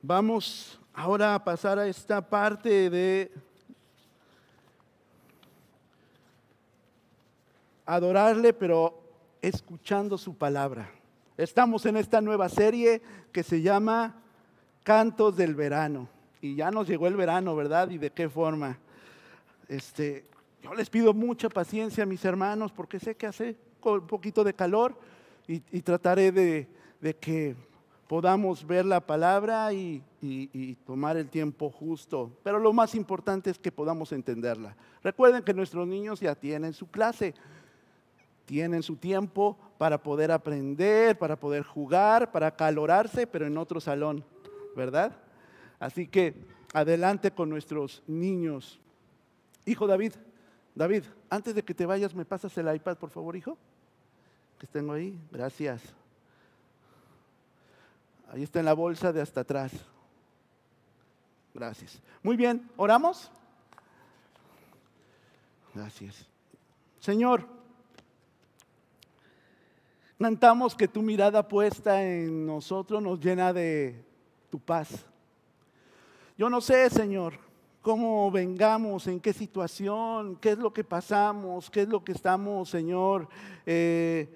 [0.00, 3.32] Vamos ahora a pasar a esta parte de
[7.84, 9.02] adorarle, pero
[9.42, 10.88] escuchando su palabra.
[11.36, 14.14] Estamos en esta nueva serie que se llama
[14.84, 16.08] Cantos del Verano.
[16.40, 17.90] Y ya nos llegó el verano, ¿verdad?
[17.90, 18.78] ¿Y de qué forma?
[19.66, 20.26] Este,
[20.62, 24.96] yo les pido mucha paciencia mis hermanos porque sé que hace un poquito de calor
[25.48, 26.68] y, trataré de,
[27.20, 27.56] que
[28.08, 30.02] podamos ver la palabra y,
[30.84, 32.32] tomar el tiempo justo.
[32.42, 34.74] Pero lo más importante es que podamos entenderla.
[35.04, 37.34] Recuerden que nuestros niños ya tienen su clase,
[38.46, 44.24] tienen su tiempo para poder aprender, para poder jugar, para calorarse, pero en otro salón,
[44.74, 45.12] ¿verdad?
[45.78, 46.34] Así que
[46.72, 48.80] adelante con nuestros niños.
[49.66, 50.14] Hijo David,
[50.74, 53.58] David, antes de que te vayas, ¿me pasas el iPad, por favor, hijo?
[54.58, 55.16] Que tengo ahí.
[55.30, 55.82] Gracias.
[58.30, 59.72] Ahí está en la bolsa de hasta atrás.
[61.54, 62.00] Gracias.
[62.22, 63.30] Muy bien, ¿oramos?
[65.74, 66.26] Gracias.
[67.00, 67.46] Señor,
[70.18, 74.04] cantamos que tu mirada puesta en nosotros nos llena de
[74.50, 75.06] tu paz.
[76.36, 77.34] Yo no sé, Señor,
[77.80, 82.68] cómo vengamos, en qué situación, qué es lo que pasamos, qué es lo que estamos,
[82.68, 83.28] Señor,
[83.64, 84.28] eh,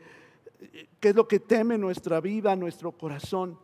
[0.98, 3.58] qué es lo que teme nuestra vida, nuestro corazón.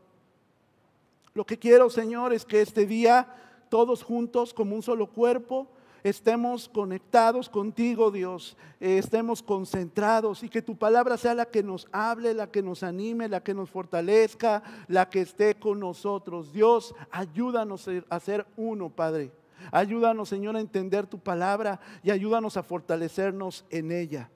[1.39, 3.33] Lo que quiero, Señor, es que este día
[3.69, 5.69] todos juntos como un solo cuerpo
[6.03, 11.87] estemos conectados contigo, Dios, eh, estemos concentrados y que tu palabra sea la que nos
[11.93, 16.53] hable, la que nos anime, la que nos fortalezca, la que esté con nosotros.
[16.53, 19.31] Dios, ayúdanos a ser uno, Padre.
[19.71, 24.29] Ayúdanos, Señor, a entender tu palabra y ayúdanos a fortalecernos en ella.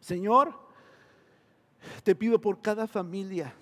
[0.00, 0.52] Señor,
[2.02, 3.54] te pido por cada familia,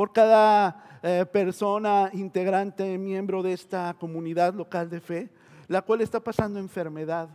[0.00, 5.28] por cada eh, persona integrante, miembro de esta comunidad local de fe,
[5.68, 7.28] la cual está pasando enfermedad.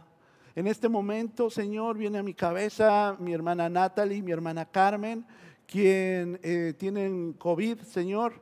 [0.55, 5.23] En este momento, Señor, viene a mi cabeza mi hermana Natalie, mi hermana Carmen,
[5.67, 8.33] quien eh, tienen COVID, Señor,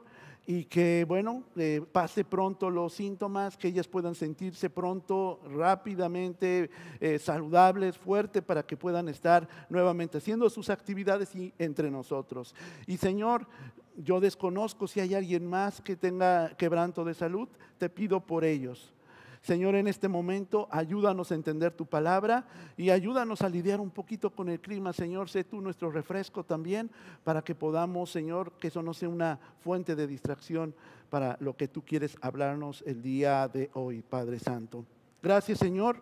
[0.45, 6.69] y que, bueno, eh, pase pronto los síntomas, que ellas puedan sentirse pronto, rápidamente,
[6.99, 12.55] eh, saludables, fuertes, para que puedan estar nuevamente haciendo sus actividades y entre nosotros.
[12.87, 13.47] Y Señor,
[13.97, 18.93] yo desconozco si hay alguien más que tenga quebranto de salud, te pido por ellos.
[19.43, 22.45] Señor, en este momento ayúdanos a entender tu palabra
[22.77, 24.93] y ayúdanos a lidiar un poquito con el clima.
[24.93, 26.89] Señor, sé tú nuestro refresco también
[27.25, 30.73] para que podamos, Señor, que eso no sea una fuente de distracción
[31.09, 34.85] para lo que tú quieres hablarnos el día de hoy, Padre Santo.
[35.21, 36.01] Gracias, Señor.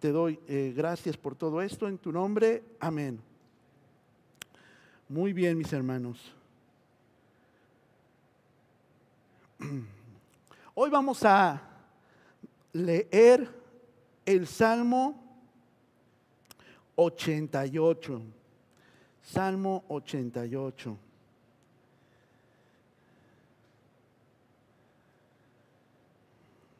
[0.00, 2.64] Te doy eh, gracias por todo esto en tu nombre.
[2.80, 3.20] Amén.
[5.08, 6.34] Muy bien, mis hermanos.
[10.74, 11.60] Hoy vamos a
[12.72, 13.48] leer
[14.24, 15.22] el Salmo
[16.96, 18.22] 88.
[19.22, 20.96] Salmo 88.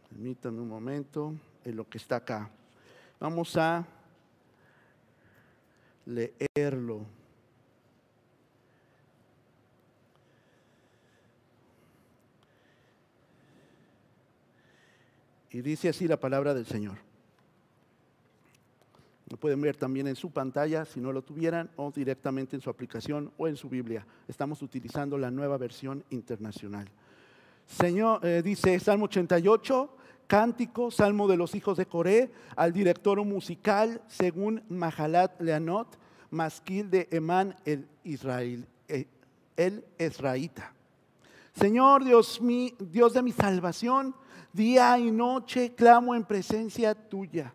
[0.09, 2.51] Permítanme un momento en lo que está acá.
[3.19, 3.87] Vamos a
[6.07, 7.20] leerlo.
[15.51, 16.99] Y dice así la palabra del Señor.
[19.29, 22.69] Lo pueden ver también en su pantalla si no lo tuvieran o directamente en su
[22.69, 24.05] aplicación o en su Biblia.
[24.27, 26.89] Estamos utilizando la nueva versión internacional.
[27.67, 29.97] Señor, eh, dice Salmo 88,
[30.27, 35.97] cántico, Salmo de los hijos de Coré, al director musical según Mahalat Leanot,
[36.31, 39.07] masquil de Emán el Israel, eh,
[39.57, 40.73] el Esraíta.
[41.53, 44.15] Señor Dios, mi, Dios de mi salvación,
[44.53, 47.55] Día y noche clamo en presencia tuya.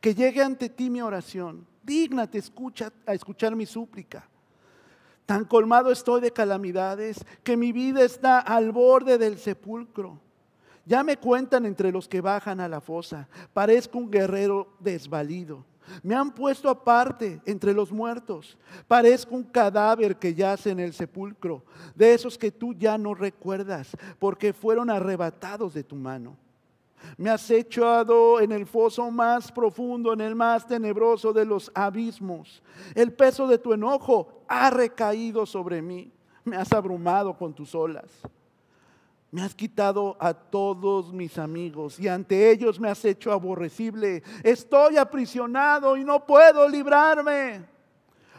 [0.00, 1.66] Que llegue ante ti mi oración.
[1.82, 4.28] Dígnate escucha, a escuchar mi súplica.
[5.26, 10.20] Tan colmado estoy de calamidades que mi vida está al borde del sepulcro.
[10.84, 13.28] Ya me cuentan entre los que bajan a la fosa.
[13.54, 15.64] Parezco un guerrero desvalido.
[16.02, 18.56] Me han puesto aparte entre los muertos.
[18.88, 21.64] Parezco un cadáver que yace en el sepulcro,
[21.94, 26.36] de esos que tú ya no recuerdas, porque fueron arrebatados de tu mano.
[27.16, 32.62] Me has echado en el foso más profundo, en el más tenebroso de los abismos.
[32.94, 36.10] El peso de tu enojo ha recaído sobre mí.
[36.44, 38.10] Me has abrumado con tus olas.
[39.34, 44.22] Me has quitado a todos mis amigos y ante ellos me has hecho aborrecible.
[44.44, 47.64] Estoy aprisionado y no puedo librarme.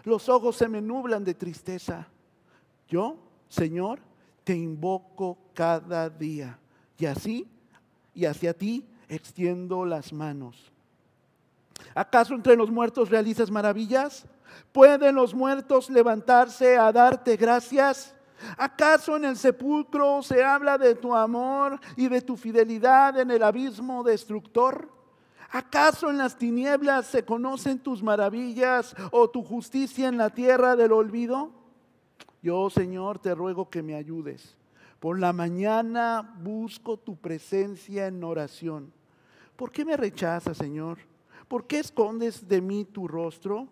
[0.06, 2.08] Los ojos se me nublan de tristeza.
[2.88, 3.18] Yo,
[3.50, 4.00] Señor,
[4.46, 6.58] te invoco cada día.
[6.98, 7.46] Y así,
[8.14, 10.72] y hacia ti extiendo las manos.
[11.94, 14.26] ¿Acaso entre los muertos realizas maravillas?
[14.72, 18.15] ¿Pueden los muertos levantarse a darte gracias?
[18.58, 23.44] ¿Acaso en el sepulcro se habla de tu amor y de tu fidelidad en el
[23.44, 24.90] abismo destructor?
[25.52, 30.92] ¿Acaso en las tinieblas se conocen tus maravillas o tu justicia en la tierra del
[30.92, 31.52] olvido?
[32.42, 34.58] Yo, Señor, te ruego que me ayudes.
[35.00, 38.92] Por la mañana busco tu presencia en oración.
[39.56, 40.98] ¿Por qué me rechazas, Señor?
[41.48, 43.68] ¿Por qué escondes de mí tu rostro?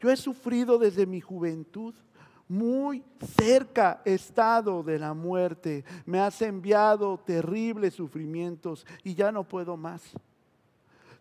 [0.00, 1.94] Yo he sufrido desde mi juventud.
[2.48, 3.02] Muy
[3.36, 5.84] cerca estado de la muerte.
[6.04, 10.02] Me has enviado terribles sufrimientos y ya no puedo más.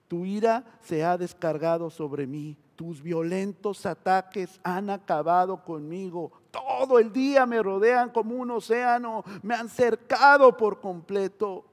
[0.08, 2.58] Tu ira se ha descargado sobre mí.
[2.76, 6.32] Tus violentos ataques han acabado conmigo.
[6.52, 9.24] Todo el día me rodean como un océano.
[9.42, 11.66] Me han cercado por completo.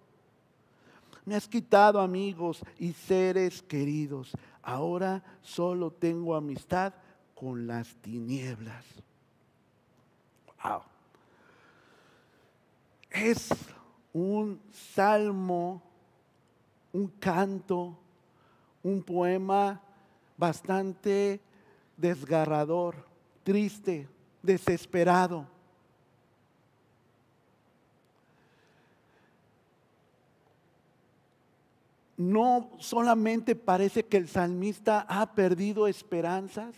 [1.24, 4.32] Me has quitado amigos y seres queridos.
[4.62, 6.94] Ahora solo tengo amistad
[7.34, 8.84] con las tinieblas.
[13.10, 13.48] Es
[14.12, 14.60] un
[14.94, 15.82] salmo,
[16.92, 17.96] un canto,
[18.82, 19.80] un poema
[20.36, 21.40] bastante
[21.96, 23.06] desgarrador,
[23.44, 24.08] triste,
[24.42, 25.46] desesperado.
[32.20, 36.74] no solamente parece que el salmista ha perdido esperanzas,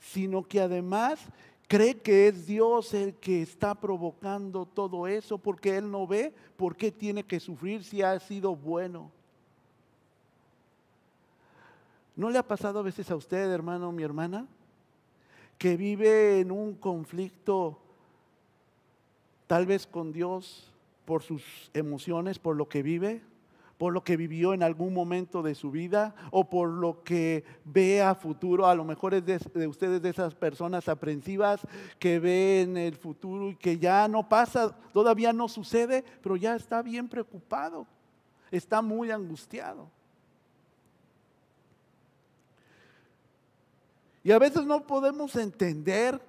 [0.00, 1.20] sino que además
[1.68, 6.76] cree que es Dios el que está provocando todo eso, porque él no ve por
[6.76, 9.10] qué tiene que sufrir si ha sido bueno.
[12.14, 14.46] ¿No le ha pasado a veces a usted, hermano o mi hermana,
[15.56, 17.78] que vive en un conflicto
[19.46, 20.70] tal vez con Dios
[21.04, 23.22] por sus emociones, por lo que vive?
[23.82, 28.00] Por lo que vivió en algún momento de su vida o por lo que ve
[28.00, 28.68] a futuro.
[28.68, 31.66] A lo mejor es de, ustedes de esas personas aprensivas
[31.98, 36.80] que ven el futuro y que ya no pasa, todavía no sucede, pero ya está
[36.80, 37.84] bien preocupado,
[38.52, 39.90] está muy angustiado.
[44.22, 46.22] Y a veces no podemos entender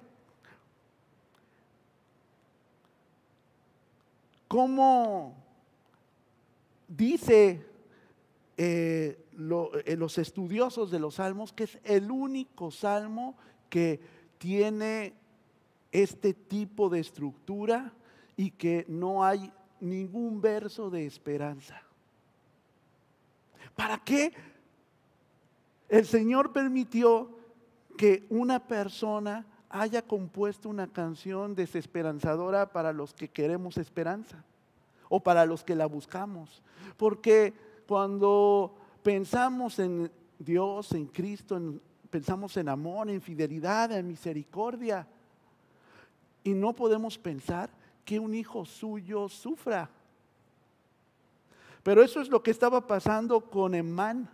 [4.48, 5.43] cómo
[6.96, 7.64] dice
[8.56, 13.36] eh, eh, los estudiosos de los salmos que es el único salmo
[13.68, 14.00] que
[14.38, 15.14] tiene
[15.90, 17.92] este tipo de estructura
[18.36, 21.82] y que no hay ningún verso de esperanza.
[23.74, 24.32] ¿Para qué
[25.88, 27.30] el Señor permitió
[27.96, 34.44] que una persona haya compuesto una canción desesperanzadora para los que queremos esperanza?
[35.14, 36.60] O para los que la buscamos.
[36.96, 37.54] Porque
[37.86, 41.60] cuando pensamos en Dios, en Cristo,
[42.10, 45.06] pensamos en amor, en fidelidad, en misericordia,
[46.42, 47.70] y no podemos pensar
[48.04, 49.88] que un hijo suyo sufra.
[51.84, 54.28] Pero eso es lo que estaba pasando con Emán.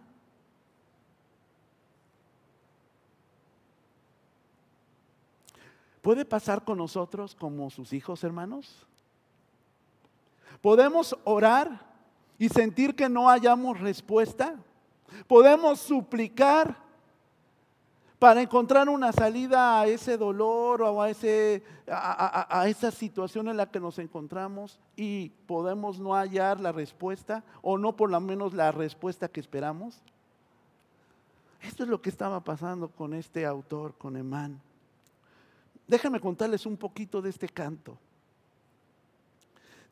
[6.00, 8.86] ¿Puede pasar con nosotros como sus hijos, hermanos?
[10.60, 11.86] Podemos orar
[12.38, 14.56] y sentir que no hayamos respuesta.
[15.26, 16.76] Podemos suplicar
[18.20, 23.70] para encontrar una salida a ese dolor o a, ese, a, esa situación en la
[23.70, 28.72] que nos encontramos y podemos no hallar la respuesta o no por lo menos la
[28.72, 30.02] respuesta que esperamos.
[31.62, 34.60] Esto es lo que estaba pasando con este autor, con Emán.
[35.86, 37.96] Déjenme contarles un poquito de este canto.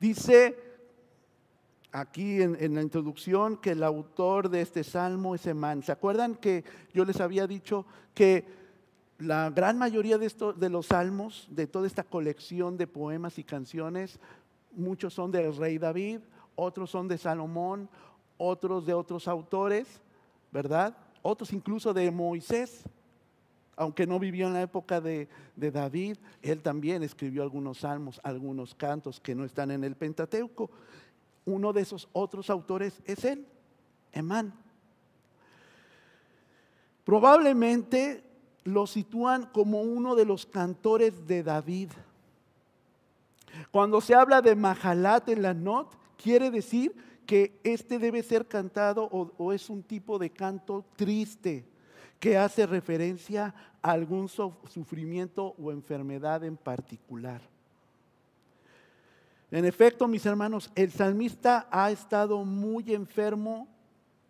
[0.01, 0.57] Dice
[1.91, 5.83] aquí en, la introducción que el autor de este salmo es Emán.
[5.83, 8.45] ¿Se acuerdan que yo les había dicho que
[9.19, 14.21] la gran mayoría de, de los salmos, de toda esta colección de poemas y canciones,
[14.73, 16.21] muchos son del rey David,
[16.55, 17.89] otros son de Salomón,
[18.37, 20.01] otros de otros autores,
[20.53, 20.97] ¿verdad?
[21.23, 22.85] Otros incluso de Moisés
[23.79, 29.21] aunque no vivió en la época de, David, él también escribió algunos salmos, algunos cantos
[29.21, 30.69] que no están en el Pentateuco.
[31.45, 33.47] Uno de esos otros autores es él,
[34.13, 34.53] Emán.
[37.05, 38.25] Probablemente
[38.65, 41.91] lo sitúan como uno de los cantores de David.
[43.71, 49.05] Cuando se habla de Mahalat en la not, quiere decir que este debe ser cantado
[49.05, 51.65] o, o es un tipo de canto triste
[52.21, 57.41] que hace referencia a algún sufrimiento o enfermedad en particular.
[59.51, 63.67] En efecto, mis hermanos, el salmista ha estado muy enfermo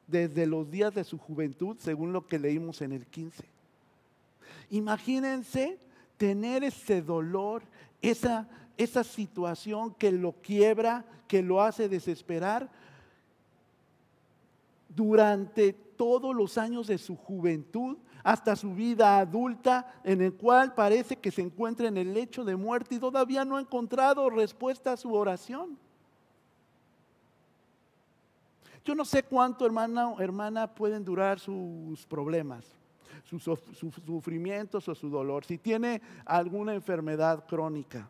[0.06, 3.44] desde los días de su juventud, según lo que leímos en el 15.
[4.70, 5.78] Imagínense
[6.16, 7.62] tener ese dolor,
[8.00, 12.68] esa, esa situación que lo quiebra, que lo hace desesperar
[14.88, 21.16] durante todos los años de su juventud hasta su vida adulta, en el cual parece
[21.16, 24.96] que se encuentra en el lecho de muerte y todavía no ha encontrado respuesta a
[24.96, 25.76] su oración.
[28.84, 32.64] Yo no sé cuánto, hermana o hermana, pueden durar sus problemas,
[33.24, 33.42] sus
[34.06, 35.44] sufrimientos o su dolor.
[35.44, 38.08] Si tiene alguna enfermedad crónica.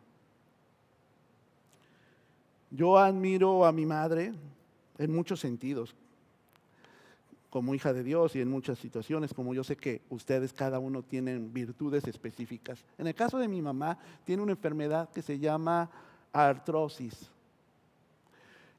[2.71, 4.31] Yo admiro a mi madre
[4.97, 5.95] en muchos sentidos,
[7.49, 11.01] como hija de Dios y en muchas situaciones, como yo sé que ustedes cada uno
[11.01, 12.83] tienen virtudes específicas.
[12.97, 15.89] En el caso de mi mamá, tiene una enfermedad que se llama
[16.31, 17.29] artrosis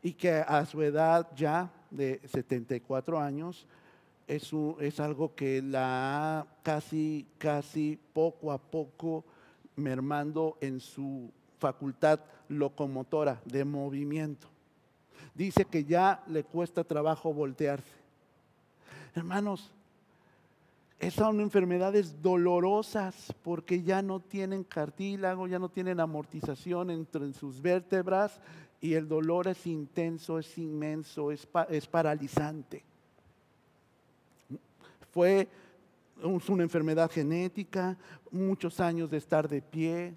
[0.02, 3.66] y que a su edad ya de 74 años
[4.26, 9.24] es, algo que la ha casi, casi poco a poco
[9.74, 14.46] mermando en su facultad locomotora de movimiento.
[15.34, 17.99] Dice que ya le cuesta trabajo voltearse.
[19.14, 19.72] Hermanos,
[21.00, 27.62] esas son enfermedades dolorosas porque ya no tienen cartílago, ya no tienen amortización entre sus
[27.62, 28.40] vértebras
[28.80, 32.84] y el dolor es intenso, es inmenso, es, es paralizante.
[35.10, 35.48] Fue
[36.22, 37.96] una enfermedad genética,
[38.30, 40.14] muchos años de estar de pie.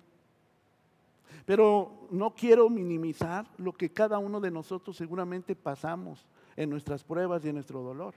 [1.46, 7.44] Pero no quiero minimizar lo que cada uno de nosotros seguramente pasamos en nuestras pruebas
[7.44, 8.14] y en nuestro dolor.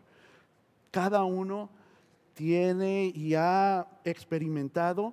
[0.97, 1.69] Cada uno
[2.33, 5.12] tiene y ha experimentado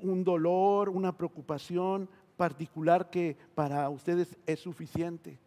[0.00, 2.08] un dolor, una preocupación,
[2.38, 5.38] particular que para ustedes es suficiente.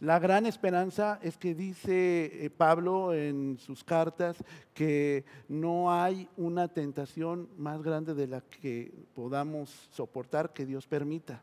[0.00, 4.36] La gran esperanza es que dice eh, Pablo en sus cartas
[4.74, 11.40] que no hay una tentación más grande de la que podamos soportar que Dios permita.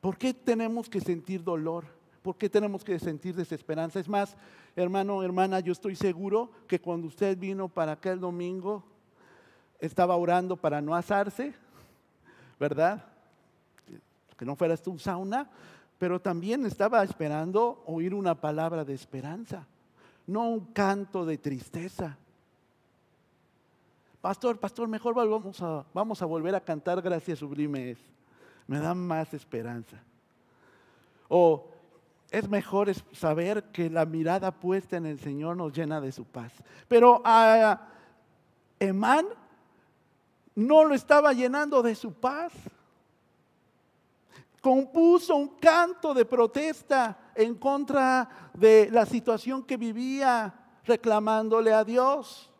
[0.00, 1.95] ¿Por qué tenemos que sentir dolor?
[2.26, 4.00] ¿Por qué tenemos que sentir desesperanza?
[4.00, 4.36] Es más,
[4.74, 8.82] hermano, hermana, yo estoy seguro que cuando usted vino para aquel domingo,
[9.78, 11.54] estaba orando para no asarse,
[12.58, 13.04] ¿verdad?
[14.36, 15.48] Que no fuera esto un sauna,
[15.98, 19.64] pero también estaba esperando oír una palabra de esperanza,
[20.26, 22.18] no un canto de tristeza.
[24.20, 27.98] Pastor, pastor, mejor vamos a, vamos a volver a cantar Gracias Sublimes.
[28.66, 30.02] Me da más esperanza.
[31.28, 31.75] O
[32.30, 36.52] es mejor saber que la mirada puesta en el Señor nos llena de su paz.
[36.88, 37.88] Pero a
[38.78, 39.26] Emán
[40.54, 42.52] no lo estaba llenando de su paz.
[44.60, 50.52] Compuso un canto de protesta en contra de la situación que vivía,
[50.84, 52.50] reclamándole a Dios.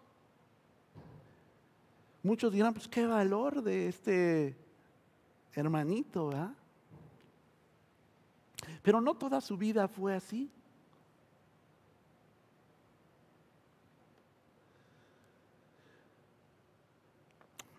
[2.23, 4.57] Muchos dirán, pues qué valor de este
[5.53, 6.53] hermanito, ¿verdad?
[8.87, 10.49] Pero no toda su vida fue así.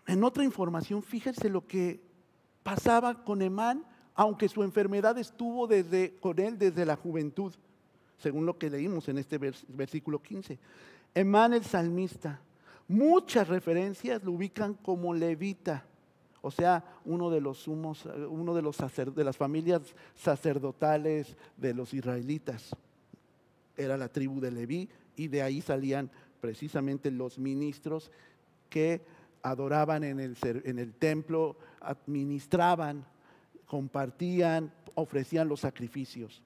[0.06, 1.98] En otra información, fíjense lo que
[2.62, 5.66] pasaba con Emán, aunque su enfermedad estuvo
[6.20, 7.54] con él desde la juventud,
[8.18, 10.58] según lo que leímos en este versículo 15.
[11.14, 12.38] Emán el salmista,
[12.86, 15.86] muchas referencias lo ubican como levita,
[16.40, 18.76] o sea, uno de los sumos, uno de, los
[19.14, 19.82] de las familias
[20.14, 22.76] sacerdotales de los israelitas.
[23.76, 28.10] Era la tribu de Leví y de ahí salían precisamente los ministros
[28.70, 29.02] que
[29.42, 33.04] adoraban en el, en el templo, administraban,
[33.66, 36.42] compartían, ofrecían los sacrificios.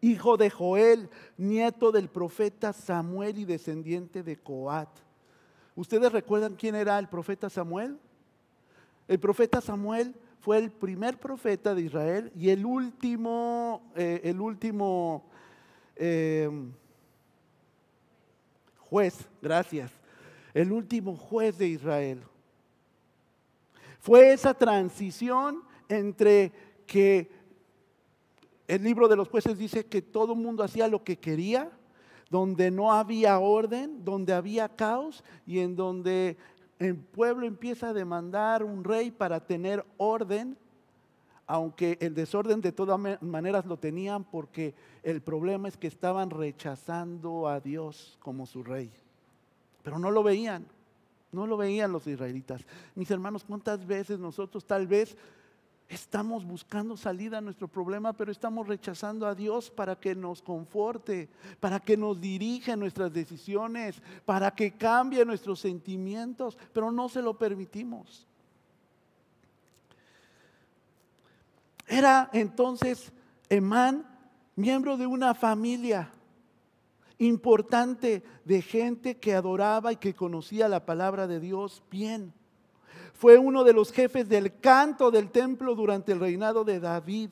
[0.00, 4.88] Hijo de Joel, nieto del profeta Samuel y descendiente de Coat.
[5.76, 7.98] ¿Ustedes recuerdan quién era el profeta Samuel?
[9.06, 15.24] El profeta Samuel fue el primer profeta de Israel y el último, eh, el último
[15.96, 16.50] eh,
[18.78, 19.90] juez, gracias,
[20.52, 22.22] el último juez de Israel.
[24.00, 26.52] Fue esa transición entre
[26.86, 27.30] que
[28.68, 31.70] el libro de los jueces dice que todo el mundo hacía lo que quería,
[32.30, 36.36] donde no había orden, donde había caos y en donde
[36.78, 40.56] el pueblo empieza a demandar un rey para tener orden,
[41.46, 47.48] aunque el desorden de todas maneras lo tenían porque el problema es que estaban rechazando
[47.48, 48.90] a Dios como su rey
[49.84, 50.66] pero no lo veían.
[51.30, 52.64] No lo veían los israelitas.
[52.94, 55.16] Mis hermanos, ¿cuántas veces nosotros tal vez
[55.88, 61.28] estamos buscando salida a nuestro problema, pero estamos rechazando a Dios para que nos conforte,
[61.60, 67.38] para que nos dirija nuestras decisiones, para que cambie nuestros sentimientos, pero no se lo
[67.38, 68.26] permitimos?
[71.86, 73.12] Era entonces
[73.48, 74.06] Emán
[74.56, 76.10] miembro de una familia
[77.18, 82.32] importante de gente que adoraba y que conocía la palabra de Dios bien.
[83.14, 87.30] Fue uno de los jefes del canto del templo durante el reinado de David.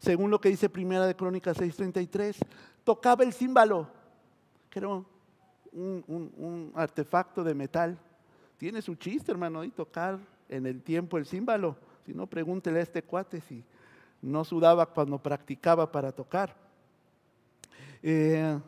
[0.00, 2.38] Según lo que dice Primera de Crónicas 6:33,
[2.82, 3.88] tocaba el címbalo,
[4.68, 7.98] que era un, artefacto de metal.
[8.56, 11.76] Tiene su chiste, hermano, y tocar en el tiempo el címbalo.
[12.04, 13.64] Si no, pregúntele a este cuate si
[14.20, 16.56] no sudaba cuando practicaba para tocar.
[18.02, 18.58] Eh,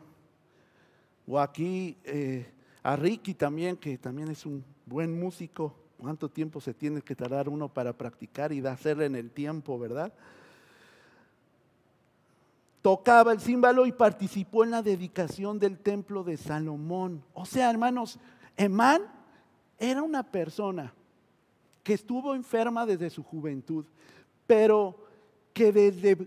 [1.27, 2.49] o aquí eh,
[2.81, 5.80] a Ricky también, que también es un buen músico.
[6.01, 10.11] ¿Cuánto tiempo se tiene que tardar uno para practicar y hacerle en el tiempo, verdad?
[12.81, 17.23] Tocaba el címbalo y participó en la dedicación del templo de Salomón.
[17.35, 18.17] O sea, hermanos,
[18.57, 19.03] Emán
[19.77, 20.91] era una persona
[21.83, 23.85] que estuvo enferma desde su juventud,
[24.47, 25.05] pero
[25.53, 26.17] que desde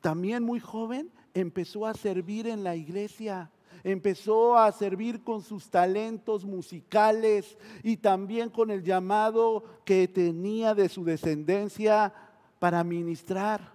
[0.00, 3.50] también muy joven empezó a servir en la iglesia,
[3.84, 10.88] empezó a servir con sus talentos musicales y también con el llamado que tenía de
[10.88, 12.12] su descendencia
[12.58, 13.72] para ministrar.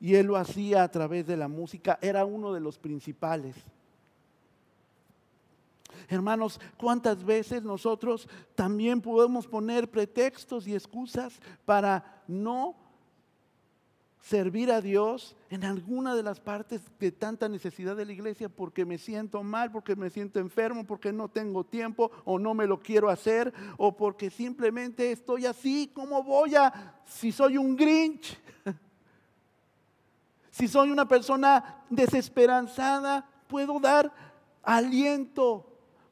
[0.00, 3.56] Y él lo hacía a través de la música, era uno de los principales.
[6.08, 12.76] Hermanos, ¿cuántas veces nosotros también podemos poner pretextos y excusas para no
[14.28, 18.84] servir a Dios en alguna de las partes de tanta necesidad de la iglesia porque
[18.84, 22.78] me siento mal, porque me siento enfermo, porque no tengo tiempo o no me lo
[22.78, 28.38] quiero hacer o porque simplemente estoy así, ¿cómo voy a si soy un grinch?
[30.50, 34.12] Si soy una persona desesperanzada, puedo dar
[34.64, 35.64] aliento,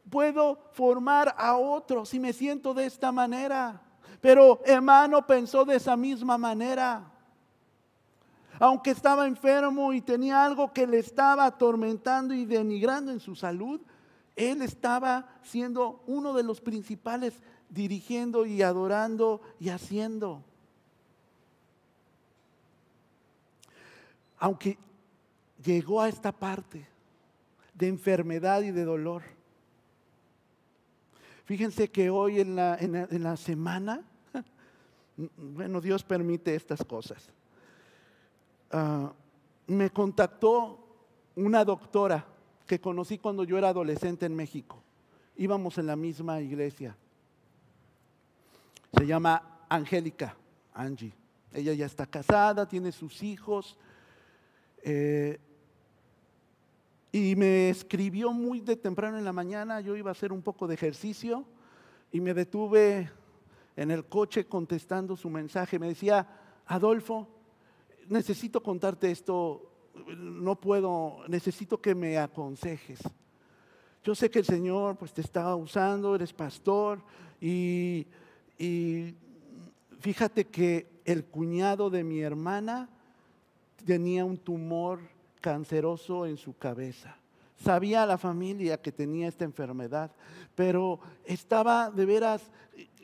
[0.09, 3.83] puedo formar a otros si me siento de esta manera.
[4.21, 7.13] Pero hermano pensó de esa misma manera
[8.59, 13.81] aunque estaba enfermo y tenía algo que le estaba atormentando y denigrando en su salud,
[14.35, 17.35] él estaba siendo uno de los principales
[17.69, 20.43] dirigiendo y adorando y haciendo.
[24.39, 24.79] Aunque
[25.63, 26.87] llegó a esta parte
[27.75, 29.23] de enfermedad y de dolor.
[31.45, 34.03] Fíjense que hoy en la, en la semana,
[35.37, 37.31] bueno, Dios permite estas cosas.
[38.71, 39.13] Ah,
[39.67, 40.79] me contactó
[41.35, 42.27] una doctora
[42.67, 44.83] que conocí cuando yo era adolescente en México.
[45.37, 46.97] Íbamos en la misma iglesia.
[48.97, 50.37] Se llama Angélica,
[50.75, 51.13] Angie.
[51.53, 53.77] Ella ya está casada, tiene sus hijos.
[54.83, 55.39] Eh,
[57.13, 59.81] y me escribió muy de temprano en la mañana.
[59.81, 61.45] Yo iba a hacer un poco de ejercicio
[62.13, 63.11] y me detuve
[63.77, 65.79] en el coche contestando su mensaje.
[65.79, 66.27] Me decía,
[66.67, 67.29] Adolfo,
[68.09, 69.71] necesito contarte esto,
[70.17, 73.01] no puedo, necesito que me aconsejes.
[74.05, 77.03] Yo sé que el Señor pues te está usando, eres pastor
[77.41, 78.07] y,
[78.59, 79.15] y
[79.99, 82.89] fíjate que el cuñado de mi hermana
[83.85, 85.01] tenía un tumor
[85.41, 87.17] canceroso en su cabeza.
[87.57, 90.13] Sabía la familia que tenía esta enfermedad,
[90.55, 92.43] pero estaba de veras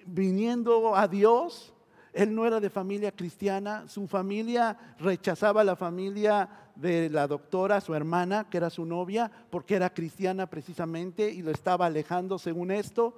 [0.06, 1.72] viniendo a Dios
[2.12, 7.94] él no era de familia cristiana, su familia rechazaba la familia de la doctora, su
[7.94, 13.14] hermana, que era su novia, porque era cristiana precisamente y lo estaba alejando según esto,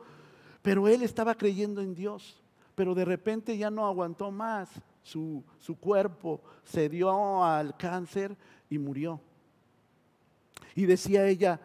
[0.63, 2.41] pero él estaba creyendo en Dios,
[2.75, 4.69] pero de repente ya no aguantó más,
[5.03, 8.37] su, su cuerpo se dio al cáncer
[8.71, 9.21] y murió.
[10.77, 11.61] Y decía ella,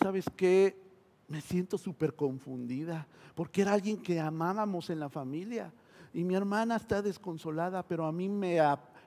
[0.00, 0.89] ¿sabes qué?
[1.30, 5.72] Me siento súper confundida porque era alguien que amábamos en la familia.
[6.12, 8.58] Y mi hermana está desconsolada, pero a mí me,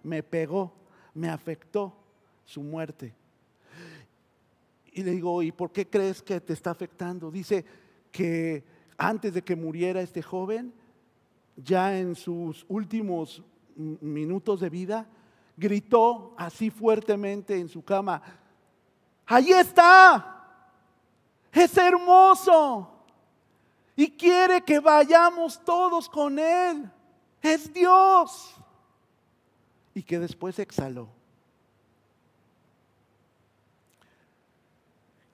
[0.03, 0.73] me pegó,
[1.13, 1.93] me afectó
[2.45, 3.13] su muerte.
[4.93, 7.29] Y le digo, ¿y por qué crees que te está afectando?
[7.29, 7.65] Dice
[8.09, 8.63] que
[8.97, 10.73] antes de que muriera este joven,
[11.57, 13.43] ya en sus últimos
[13.75, 15.09] minutos de vida,
[15.57, 18.21] gritó así fuertemente en su cama,
[19.25, 20.32] ahí está,
[21.53, 22.89] es hermoso
[23.95, 26.91] y quiere que vayamos todos con Él.
[27.41, 28.55] Es Dios.
[29.93, 31.07] Y que después exhaló.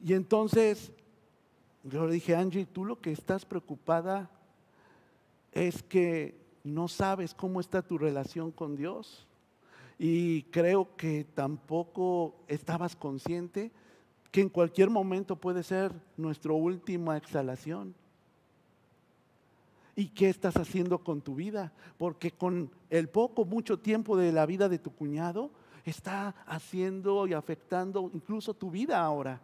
[0.02, 0.92] Y entonces
[1.84, 4.30] Yo le dije, Angie, tú lo que estás preocupada
[5.52, 9.26] es que no sabes cómo está tu relación con Dios.
[9.98, 13.72] Y creo que tampoco estabas consciente
[14.32, 17.96] que en cualquier momento puede ser nuestra última exhalación.
[19.96, 21.74] ¿Y qué estás haciendo con tu vida?
[21.98, 25.52] Porque con el poco, mucho tiempo de la vida de tu cuñado,
[25.84, 29.42] está haciendo y afectando incluso tu vida ahora.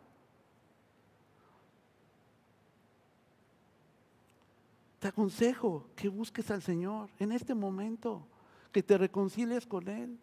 [4.99, 8.25] Te aconsejo que busques al Señor en este momento,
[8.71, 10.17] que te reconcilies con Él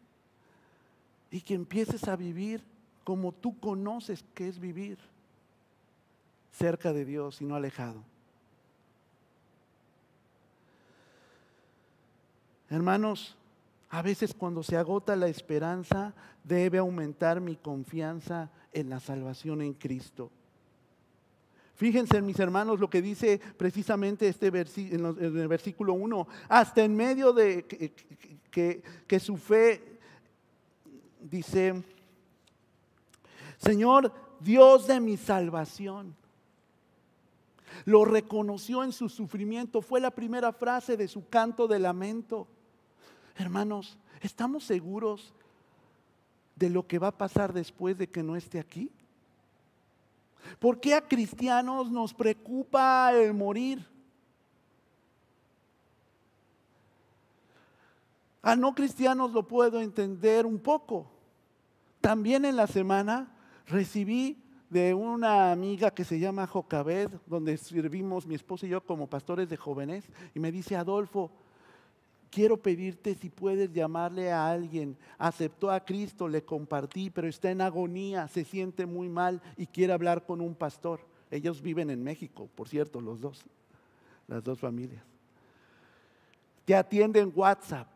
[1.31, 2.64] y que empieces a vivir
[3.05, 4.99] como tú conoces que es vivir
[6.53, 8.03] cerca de Dios y no alejado.
[12.69, 13.37] Hermanos,
[13.91, 19.75] a veces cuando se agota la esperanza, debe aumentar mi confianza en la salvación en
[19.75, 20.31] Cristo.
[21.75, 26.29] Fíjense, mis hermanos, lo que dice precisamente este en, el versículo 1.
[26.49, 27.65] Hasta en medio de
[28.51, 29.99] que, que su fe,
[31.21, 31.83] dice,
[33.62, 36.16] Señor, Dios de mi salvación.
[37.85, 39.81] Lo reconoció en su sufrimiento.
[39.81, 42.48] Fue la primera frase de su canto de lamento.
[43.37, 45.33] Hermanos, ¿estamos seguros
[46.57, 48.90] de lo que va a pasar después de que no esté aquí?
[50.59, 53.87] ¿Por qué a cristianos nos preocupa el morir?
[58.42, 61.07] A no cristianos lo puedo entender un poco.
[62.01, 63.33] También en la semana
[63.66, 69.07] recibí de una amiga que se llama Jocabed, donde servimos mi esposo y yo como
[69.07, 71.31] pastores de jóvenes, y me dice, Adolfo,
[72.31, 74.96] quiero pedirte si puedes llamarle a alguien.
[75.18, 79.92] Aceptó a Cristo, le compartí, pero está en agonía, se siente muy mal y quiere
[79.92, 81.01] hablar con un pastor.
[81.31, 83.44] Ellos viven en México, por cierto, los dos,
[84.27, 85.05] las dos familias.
[86.64, 87.88] Te atienden WhatsApp.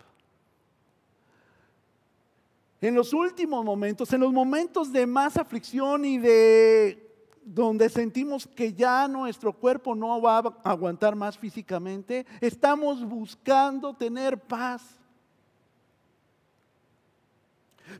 [2.86, 7.04] En los últimos momentos, en los momentos de más aflicción y de
[7.42, 14.38] donde sentimos que ya nuestro cuerpo no va a aguantar más físicamente, estamos buscando tener
[14.38, 14.84] paz.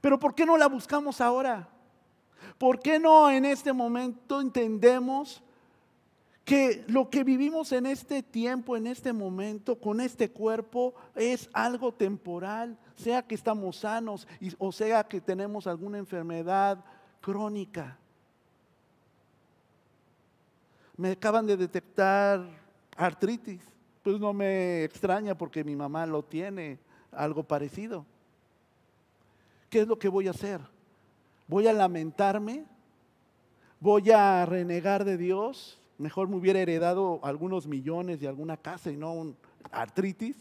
[0.01, 1.69] Pero ¿por qué no la buscamos ahora?
[2.57, 5.43] ¿Por qué no en este momento entendemos
[6.45, 11.93] que lo que vivimos en este tiempo, en este momento, con este cuerpo, es algo
[11.93, 14.27] temporal, sea que estamos sanos
[14.59, 16.85] o sea que tenemos alguna enfermedad
[17.21, 17.99] crónica?
[20.97, 22.45] me acaban de detectar
[22.97, 23.61] artritis.
[24.03, 26.79] Pues no me extraña porque mi mamá lo tiene,
[27.13, 28.07] algo parecido.
[29.69, 30.61] ¿Qué es lo que voy a hacer?
[31.49, 32.65] ¿Voy a lamentarme?
[33.81, 35.81] ¿Voy a renegar de Dios?
[35.99, 39.37] Mejor me hubiera heredado algunos millones de alguna casa y no un
[39.73, 40.37] artritis.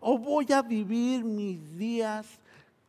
[0.00, 2.26] ¿O voy a vivir mis días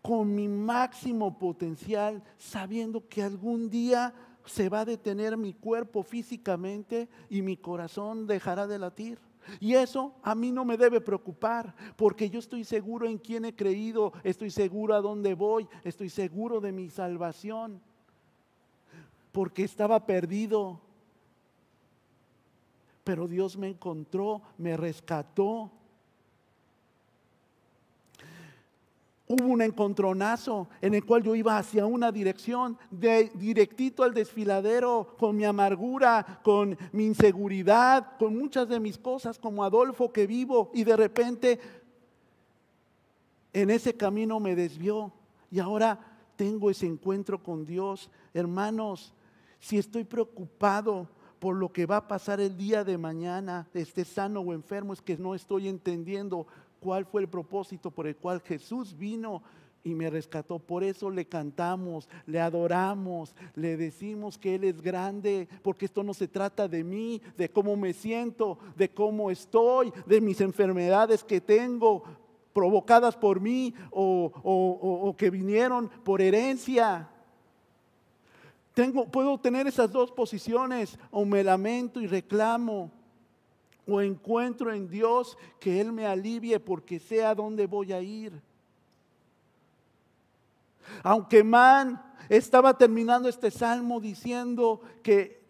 [0.02, 4.14] con mi máximo potencial sabiendo que algún día
[4.46, 9.20] se va a detener mi cuerpo físicamente y mi corazón dejará de latir.
[9.60, 13.56] Y eso a mí no me debe preocupar, porque yo estoy seguro en quién he
[13.56, 17.82] creído, estoy seguro a dónde voy, estoy seguro de mi salvación,
[19.32, 20.80] porque estaba perdido.
[23.04, 25.72] Pero Dios me encontró, me rescató
[29.32, 35.16] hubo un encontronazo en el cual yo iba hacia una dirección, de, directito al desfiladero,
[35.18, 40.70] con mi amargura, con mi inseguridad, con muchas de mis cosas como Adolfo que vivo
[40.74, 41.60] y de repente
[43.54, 45.14] en ese camino me desvió
[45.50, 46.00] y ahora
[46.36, 48.10] tengo ese encuentro con Dios.
[48.34, 49.14] Hermanos,
[49.60, 51.08] si estoy preocupado
[51.40, 55.02] por lo que va a pasar el día de mañana, esté sano o enfermo, es
[55.02, 56.48] que no estoy entendiendo
[56.82, 59.44] cuál fue el propósito por el cual Jesús vino
[59.84, 60.58] y me rescató.
[60.58, 66.14] Por eso le cantamos, le adoramos, le decimos que Él es grande, porque esto no
[66.14, 71.40] se trata de mí, de cómo me siento, de cómo estoy, de mis enfermedades que
[71.40, 72.04] tengo
[72.52, 77.08] provocadas por mí o, o que vinieron por herencia.
[78.74, 82.92] Tengo, puedo tener esas dos posiciones, o me lamento y reclamo,
[83.92, 88.42] o encuentro en Dios que Él me alivie porque sé a dónde voy a ir.
[91.04, 95.42] Aunque Man estaba terminando este salmo diciendo que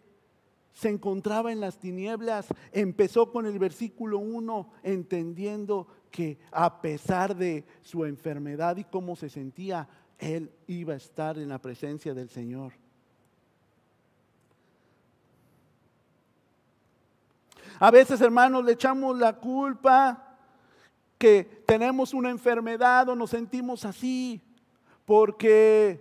[0.72, 7.64] se encontraba en las tinieblas, empezó con el versículo 1 entendiendo que a pesar de
[7.82, 12.81] su enfermedad y cómo se sentía, él iba a estar en la presencia del Señor.
[17.82, 20.36] A veces, hermanos, le echamos la culpa
[21.18, 24.40] que tenemos una enfermedad o nos sentimos así
[25.04, 26.00] porque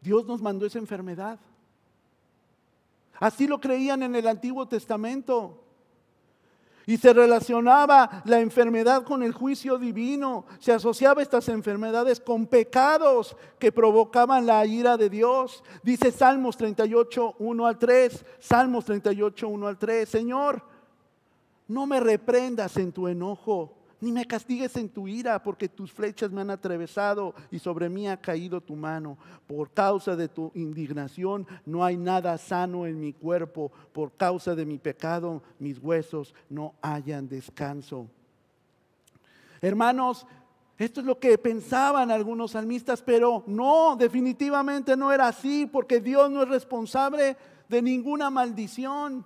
[0.00, 1.38] Dios nos mandó esa enfermedad.
[3.20, 5.62] Así lo creían en el Antiguo Testamento.
[6.84, 10.46] Y se relacionaba la enfermedad con el juicio divino.
[10.58, 15.62] Se asociaba estas enfermedades con pecados que provocaban la ira de Dios.
[15.84, 18.24] Dice Salmos 38, 1 al 3.
[18.40, 20.08] Salmos 38, 1 al 3.
[20.08, 20.71] Señor,
[21.68, 26.32] no me reprendas en tu enojo ni me castigues en tu ira, porque tus flechas
[26.32, 29.16] me han atravesado y sobre mí ha caído tu mano.
[29.46, 33.70] Por causa de tu indignación no hay nada sano en mi cuerpo.
[33.92, 38.08] Por causa de mi pecado mis huesos no hayan descanso.
[39.60, 40.26] Hermanos,
[40.76, 46.28] esto es lo que pensaban algunos salmistas, pero no, definitivamente no era así, porque Dios
[46.28, 47.36] no es responsable
[47.68, 49.24] de ninguna maldición.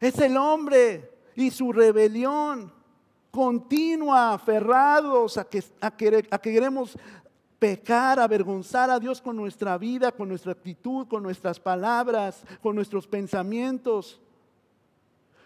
[0.00, 2.72] Es el hombre y su rebelión
[3.30, 6.96] continua, aferrados a que, a que queremos
[7.58, 13.06] pecar, avergonzar a Dios con nuestra vida, con nuestra actitud, con nuestras palabras, con nuestros
[13.06, 14.20] pensamientos.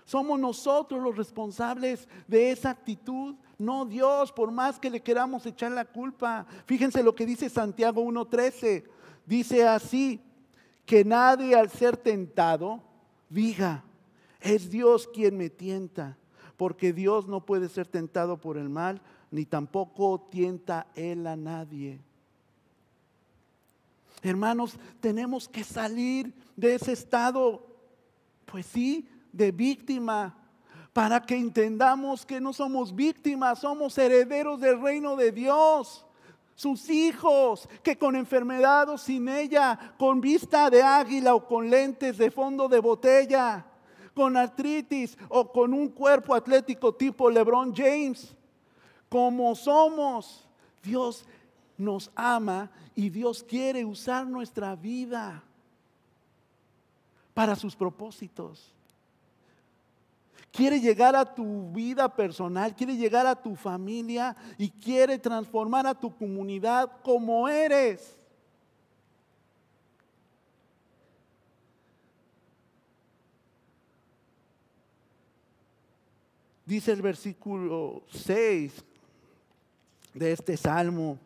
[0.05, 5.73] Somos nosotros los responsables de esa actitud, no Dios, por más que le queramos echar
[5.73, 6.47] la culpa.
[6.67, 8.85] Fíjense lo que dice Santiago 1.13.
[9.27, 10.21] Dice así,
[10.89, 12.81] que nadie al ser tentado
[13.29, 13.85] diga,
[14.40, 16.16] es Dios quien me tienta,
[16.57, 22.01] porque Dios no puede ser tentado por el mal, ni tampoco tienta Él a nadie.
[24.22, 27.64] Hermanos, tenemos que salir de ese estado,
[28.46, 30.37] pues sí, de víctima,
[30.92, 36.05] para que entendamos que no somos víctimas, somos herederos del reino de Dios.
[36.57, 42.18] Sus hijos, que con enfermedad o sin ella, con vista de águila o con lentes
[42.18, 43.64] de fondo de botella,
[44.19, 48.35] con artritis o con un cuerpo atlético tipo LeBron James.
[49.09, 50.45] Como somos,
[50.83, 51.25] Dios
[51.77, 55.45] nos ama y Dios quiere usar nuestra vida
[57.33, 58.75] para sus propósitos.
[60.51, 65.95] Quiere llegar a tu vida personal, quiere llegar a tu familia y quiere transformar a
[65.95, 68.18] tu comunidad como eres.
[76.69, 78.85] Dice el versículo 6
[80.13, 81.19] de este salmo.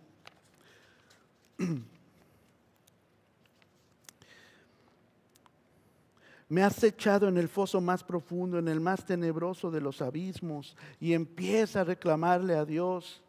[6.49, 10.77] Me has echado en el foso más profundo, en el más tenebroso de los abismos,
[11.01, 13.21] y empieza a reclamarle a Dios.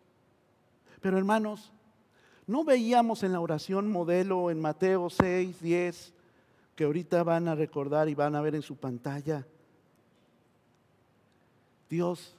[1.02, 1.72] Pero hermanos,
[2.46, 6.14] ¿no veíamos en la oración modelo en Mateo 6, 10,
[6.76, 9.48] que ahorita van a recordar y van a ver en su pantalla?
[11.94, 12.34] Dios,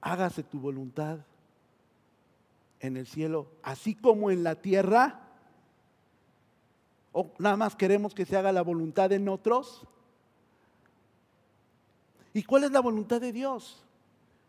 [0.00, 1.18] hágase tu voluntad
[2.78, 5.20] en el cielo, así como en la tierra.
[7.10, 9.82] ¿O nada más queremos que se haga la voluntad en otros?
[12.34, 13.84] ¿Y cuál es la voluntad de Dios?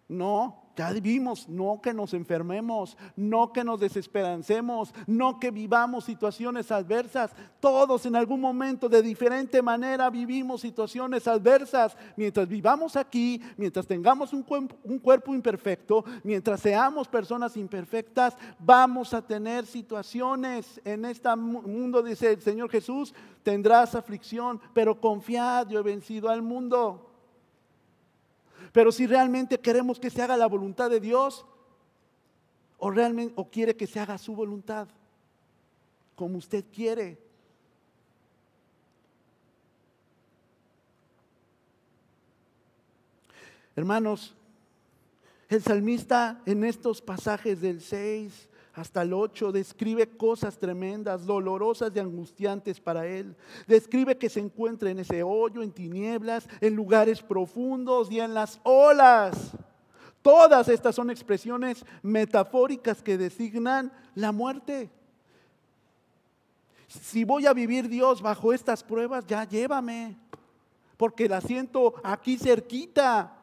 [0.08, 6.72] No, ya vimos, no que nos enfermemos, no que nos desesperancemos, no que vivamos situaciones
[6.72, 7.32] adversas.
[7.60, 11.98] Todos en algún momento de diferente manera vivimos situaciones adversas.
[12.16, 14.46] Mientras vivamos aquí, mientras tengamos un,
[14.84, 20.80] un cuerpo imperfecto, mientras seamos personas imperfectas, vamos a tener situaciones.
[20.86, 26.44] En este mundo, dice el Señor Jesús, tendrás aflicción, pero confiad, yo he vencido al
[26.44, 27.07] mundo.
[28.72, 31.46] Pero si realmente queremos que se haga la voluntad de Dios,
[32.78, 34.88] o realmente o quiere que se haga su voluntad,
[36.16, 37.18] como usted quiere.
[43.76, 44.34] Hermanos,
[45.50, 52.00] el salmista en estos pasajes del 6 hasta el 8 describe cosas tremendas, dolorosas y
[52.00, 53.36] angustiantes para él.
[53.66, 58.60] Describe que se encuentra en ese hoyo, en tinieblas, en lugares profundos y en las
[58.62, 59.54] olas.
[60.22, 64.92] Todas estas son expresiones metafóricas que designan la muerte.
[66.88, 70.20] Si voy a vivir Dios bajo estas pruebas, ya llévame,
[70.98, 73.37] porque la siento aquí cerquita.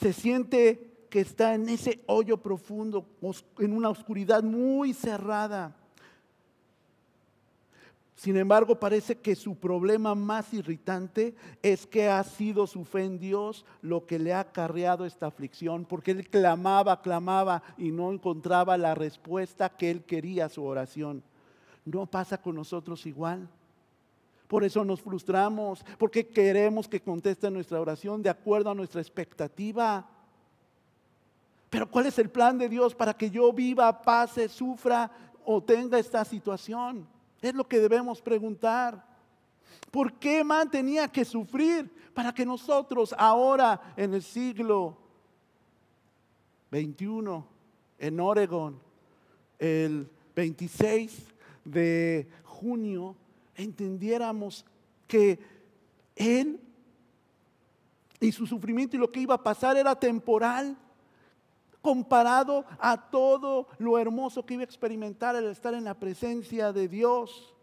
[0.00, 3.06] Se siente que está en ese hoyo profundo,
[3.58, 5.76] en una oscuridad muy cerrada.
[8.14, 13.18] Sin embargo, parece que su problema más irritante es que ha sido su fe en
[13.18, 18.76] Dios lo que le ha acarreado esta aflicción, porque él clamaba, clamaba y no encontraba
[18.76, 21.22] la respuesta que él quería a su oración.
[21.84, 23.48] ¿No pasa con nosotros igual?
[24.50, 30.10] Por eso nos frustramos, porque queremos que conteste nuestra oración de acuerdo a nuestra expectativa.
[31.70, 35.08] Pero ¿cuál es el plan de Dios para que yo viva, pase, sufra
[35.44, 37.06] o tenga esta situación?
[37.40, 39.06] Es lo que debemos preguntar.
[39.92, 44.98] ¿Por qué man tenía que sufrir para que nosotros ahora en el siglo
[46.72, 47.46] 21
[48.00, 48.80] en Oregon,
[49.60, 51.24] el 26
[51.64, 53.14] de junio,
[53.60, 54.64] entendiéramos
[55.06, 55.38] que
[56.16, 56.60] Él
[58.20, 60.76] y su sufrimiento y lo que iba a pasar era temporal?
[61.82, 66.88] comparado a todo lo hermoso que iba a experimentar al estar en la presencia de
[66.88, 67.54] Dios.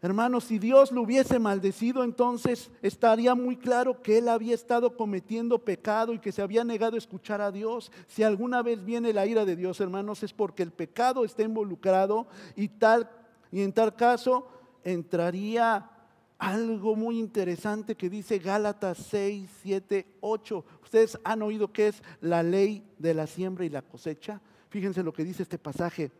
[0.00, 5.58] Hermanos, si Dios lo hubiese maldecido, entonces estaría muy claro que él había estado cometiendo
[5.58, 7.90] pecado y que se había negado a escuchar a Dios.
[8.06, 12.28] Si alguna vez viene la ira de Dios, hermanos, es porque el pecado está involucrado
[12.54, 13.10] y tal
[13.50, 14.46] y en tal caso
[14.84, 15.90] entraría
[16.38, 20.64] algo muy interesante que dice Gálatas 6, 7, 8.
[20.84, 24.40] Ustedes han oído qué es la ley de la siembra y la cosecha.
[24.70, 26.12] Fíjense lo que dice este pasaje.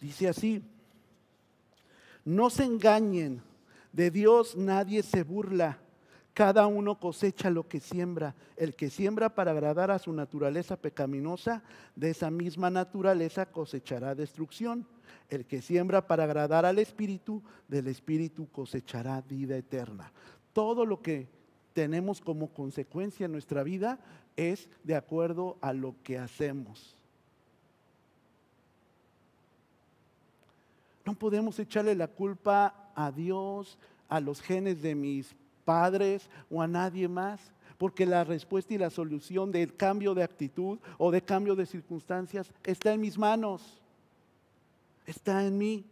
[0.00, 0.62] Dice así,
[2.24, 3.42] no se engañen,
[3.92, 5.78] de Dios nadie se burla.
[6.34, 8.34] Cada uno cosecha lo que siembra.
[8.56, 11.62] El que siembra para agradar a su naturaleza pecaminosa,
[11.94, 14.86] de esa misma naturaleza cosechará destrucción.
[15.28, 20.10] El que siembra para agradar al Espíritu, del Espíritu cosechará vida eterna.
[20.54, 21.28] Todo lo que
[21.74, 23.98] tenemos como consecuencia en nuestra vida
[24.36, 26.96] es de acuerdo a lo que hacemos.
[31.04, 35.34] No podemos echarle la culpa a Dios, a los genes de mis
[35.64, 37.40] padres o a nadie más,
[37.78, 42.52] porque la respuesta y la solución del cambio de actitud o de cambio de circunstancias
[42.62, 43.80] está en mis manos,
[45.06, 45.84] está en mí.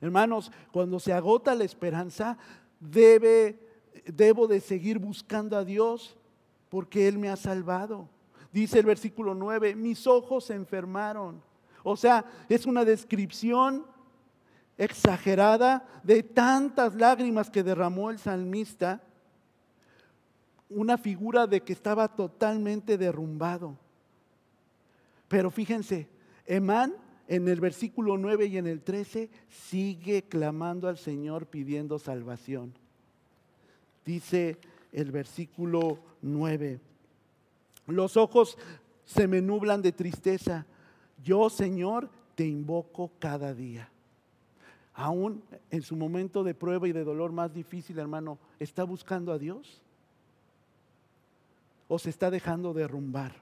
[0.00, 2.38] Hermanos, cuando se agota la esperanza,
[2.80, 3.58] debe,
[4.06, 6.16] debo de seguir buscando a Dios
[6.68, 8.08] porque Él me ha salvado.
[8.52, 11.42] Dice el versículo 9, mis ojos se enfermaron.
[11.82, 13.86] O sea, es una descripción
[14.76, 19.02] exagerada de tantas lágrimas que derramó el salmista,
[20.70, 23.76] una figura de que estaba totalmente derrumbado.
[25.28, 26.08] Pero fíjense,
[26.46, 26.94] Emán
[27.26, 32.72] en el versículo 9 y en el 13 sigue clamando al Señor pidiendo salvación.
[34.04, 34.56] Dice
[34.92, 36.80] el versículo 9,
[37.86, 38.56] los ojos
[39.04, 40.66] se me nublan de tristeza,
[41.22, 43.90] yo Señor te invoco cada día
[44.98, 49.38] aún en su momento de prueba y de dolor más difícil, hermano, ¿está buscando a
[49.38, 49.80] Dios?
[51.86, 53.32] ¿O se está dejando derrumbar?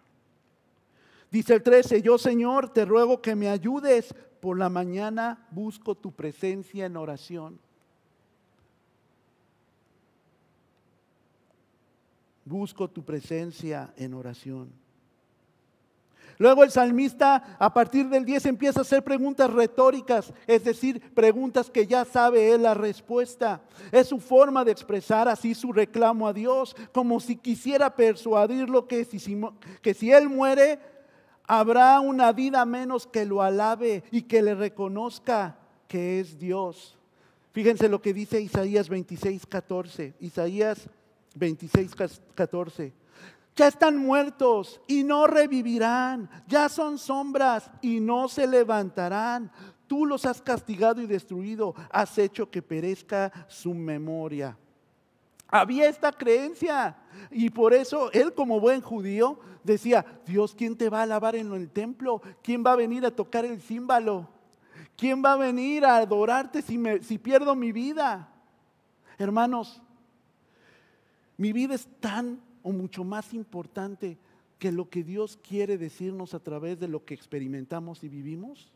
[1.31, 4.15] Dice el 13, yo Señor, te ruego que me ayudes.
[4.39, 7.59] Por la mañana busco tu presencia en oración.
[12.45, 14.71] Busco tu presencia en oración.
[16.39, 21.71] Luego el salmista a partir del 10 empieza a hacer preguntas retóricas, es decir, preguntas
[21.71, 23.63] que ya sabe él la respuesta.
[23.91, 29.05] Es su forma de expresar así su reclamo a Dios, como si quisiera persuadirlo que
[29.05, 29.41] si,
[29.81, 30.79] que si él muere,
[31.47, 35.57] habrá una vida menos que lo alabe y que le reconozca
[35.89, 36.99] que es Dios.
[37.53, 40.15] Fíjense lo que dice Isaías 26, 14.
[40.21, 40.91] Isaías
[41.35, 41.95] 26,
[42.35, 43.06] 14
[43.57, 49.51] ya están muertos y no revivirán, ya son sombras y no se levantarán.
[49.87, 54.59] Tú los has castigado y destruido, has hecho que perezca su memoria.
[55.49, 56.97] Había esta creencia
[57.31, 61.53] y por eso él como buen judío decía, Dios, ¿quién te va a alabar en
[61.55, 62.21] el templo?
[62.43, 64.29] ¿Quién va a venir a tocar el címbalo?
[64.97, 68.29] ¿Quién va a venir a adorarte si, si pierdo mi vida?
[69.19, 69.81] Hermanos,
[71.39, 74.19] mi vida es tan o mucho más importante
[74.59, 78.73] que lo que Dios quiere decirnos a través de lo que experimentamos y vivimos?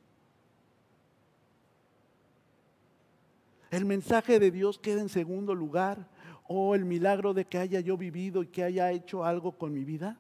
[3.69, 6.07] ¿El mensaje de Dios queda en segundo lugar?
[6.47, 9.83] ¿O el milagro de que haya yo vivido y que haya hecho algo con mi
[9.83, 10.17] vida?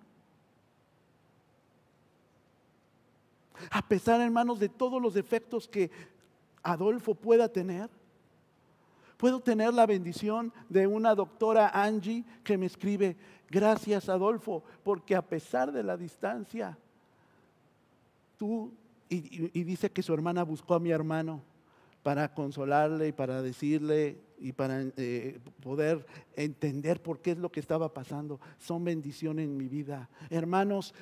[3.71, 5.93] A pesar, hermanos, de todos los defectos que
[6.65, 7.89] Adolfo pueda tener,
[9.17, 13.17] puedo tener la bendición de una doctora Angie que me escribe,
[13.51, 16.79] Gracias, Adolfo, porque a pesar de la distancia,
[18.39, 18.73] tú,
[19.09, 21.43] y, dice que su hermana buscó a mi hermano
[22.05, 27.59] para consolarle y para decirle y para eh, poder entender por qué es lo que
[27.59, 28.41] estaba pasando.
[28.57, 30.09] Son bendiciones en mi vida.
[30.31, 30.95] Hermanos,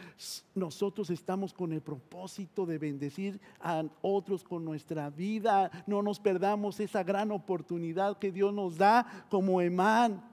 [0.54, 5.70] nosotros estamos con el propósito de bendecir a otros con nuestra vida.
[5.86, 10.27] No nos perdamos esa gran oportunidad que Dios nos da como Emán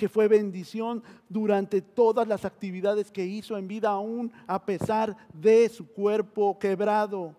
[0.00, 5.68] que fue bendición durante todas las actividades que hizo en vida, aún a pesar de
[5.68, 7.36] su cuerpo quebrado.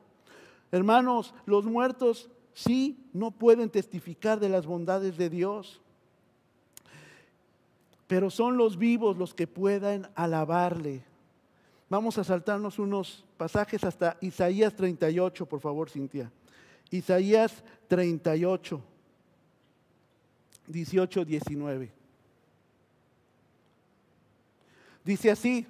[0.72, 5.82] Hermanos, los muertos sí no pueden testificar de las bondades de Dios,
[8.06, 11.04] pero son los vivos los que puedan alabarle.
[11.90, 16.32] Vamos a saltarnos unos pasajes hasta Isaías 38, por favor, Cintia.
[16.92, 18.80] Isaías 38,
[20.68, 22.01] 18, 19.
[25.04, 25.68] Dice así,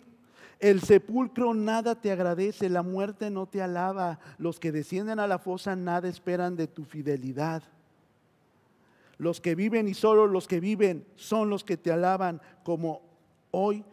[0.60, 5.40] el sepulcro nada te agradece, la muerte no te alaba, los que descienden a la
[5.40, 7.64] fosa nada esperan de tu fidelidad.
[9.18, 13.02] Los que viven y solo los que viven son los que te alaban como
[13.52, 13.84] hoy,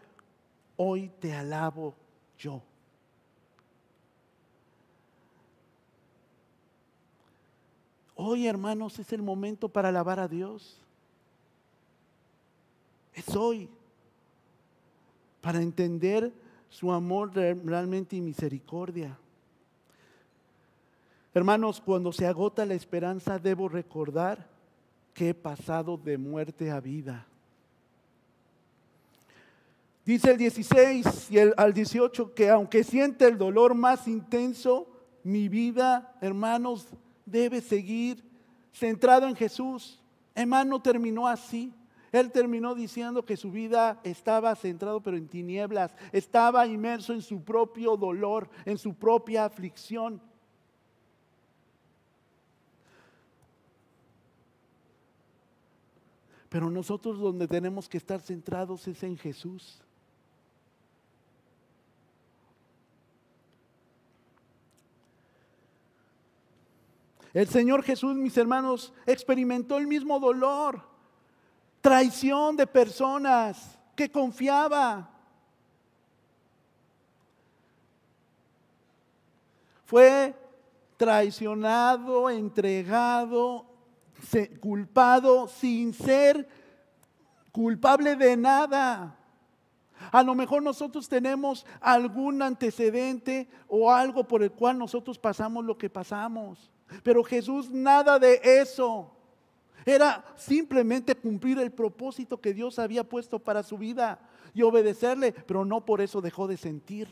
[0.77, 1.95] hoy te alabo
[2.39, 2.63] yo.
[8.15, 10.81] Hoy, hermanos, es el momento para alabar a Dios.
[13.15, 13.71] Es hoy
[15.49, 16.31] para entender
[16.69, 19.19] su amor realmente y misericordia.
[21.33, 24.47] Hermanos, cuando se agota la esperanza, debo recordar
[25.15, 27.27] que he pasado de muerte a vida.
[30.05, 34.87] Dice el 16 y el, al 18 que aunque siente el dolor más intenso,
[35.25, 36.89] mi vida, hermanos,
[37.25, 38.23] debe seguir
[38.71, 39.99] centrado en Jesús.
[40.35, 41.73] Hermano, terminó así.
[42.13, 47.43] Él terminó diciendo que su vida estaba centrado pero en tinieblas, estaba inmerso en su
[47.43, 50.21] propio dolor, en su propia aflicción.
[56.49, 59.83] Pero nosotros donde tenemos que estar centrados es en Jesús.
[67.35, 70.98] El Señor Jesús, mis hermanos, experimentó el mismo dolor
[71.81, 75.11] traición de personas que confiaba.
[79.85, 80.35] Fue
[80.97, 83.65] traicionado, entregado,
[84.61, 86.49] culpado sin ser
[87.53, 89.17] culpable de nada.
[90.13, 95.77] A lo mejor nosotros tenemos algún antecedente o algo por el cual nosotros pasamos lo
[95.77, 96.71] que pasamos.
[97.03, 99.18] Pero Jesús nada de eso.
[99.89, 104.21] Era simplemente cumplir el propósito que Dios había puesto para su vida
[104.53, 107.09] y obedecerle, pero no por eso dejó de sentir.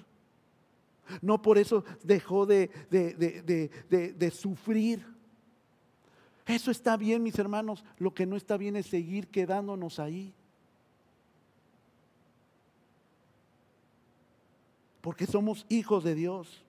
[1.22, 5.06] No por eso dejó de, de, sufrir.
[6.44, 7.82] Eso está bien, mis hermanos.
[7.96, 10.34] Lo que no está bien es seguir quedándonos ahí.
[15.00, 16.65] Porque somos hijos de Dios.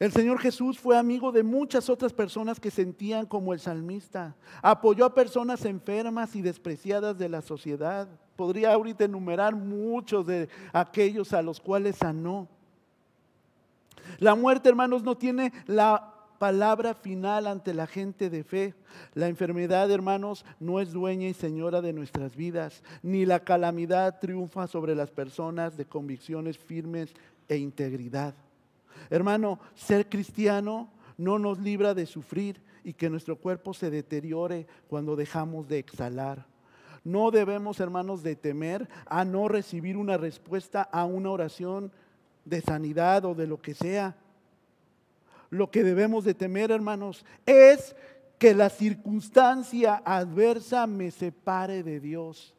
[0.00, 4.34] El Señor Jesús fue amigo de muchas otras personas que sentían como el salmista.
[4.62, 8.08] Apoyó a personas enfermas y despreciadas de la sociedad.
[8.34, 12.48] Podría ahorita enumerar muchos de aquellos a los cuales sanó.
[14.18, 18.74] La muerte, hermanos, no tiene la palabra final ante la gente de fe.
[19.12, 24.66] La enfermedad, hermanos, no es dueña y señora de nuestras vidas, ni la calamidad triunfa
[24.66, 27.12] sobre las personas de convicciones firmes
[27.50, 28.34] e integridad.
[29.08, 35.16] Hermano, ser cristiano no nos libra de sufrir y que nuestro cuerpo se deteriore cuando
[35.16, 36.46] dejamos de exhalar.
[37.04, 41.92] No debemos, hermanos, de temer a no recibir una respuesta a una oración
[42.44, 44.16] de sanidad o de lo que sea.
[45.48, 47.96] Lo que debemos de temer, hermanos, es
[48.38, 52.54] que la circunstancia adversa me separe de Dios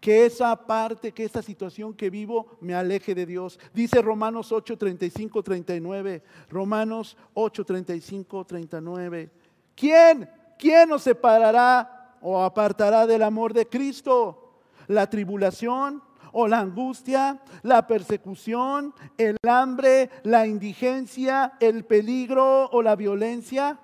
[0.00, 3.58] que esa parte, que esa situación que vivo me aleje de Dios.
[3.72, 6.22] Dice Romanos 8, 35, 39.
[6.50, 9.30] Romanos 8, 35, 39.
[9.74, 10.28] ¿Quién?
[10.58, 14.60] ¿Quién nos separará o apartará del amor de Cristo?
[14.88, 16.02] ¿La tribulación?
[16.36, 23.78] o la angustia, la persecución, el hambre, la indigencia, el peligro o la violencia.